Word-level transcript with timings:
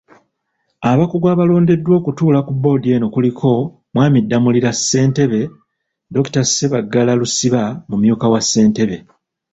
Abakugu 0.91 1.25
abalondeddwa 1.33 1.93
okutuula 1.99 2.39
ku 2.47 2.53
boodi 2.61 2.87
eno 2.95 3.07
kuliko; 3.13 3.51
Mw.Damulira 3.95 4.71
Ssentebe, 4.77 5.41
Dr. 6.15 6.43
Ssebaggala 6.45 7.11
Lusiba 7.19 7.63
mumyuka 7.89 8.25
wa 8.33 8.39
ssentebe. 8.43 8.97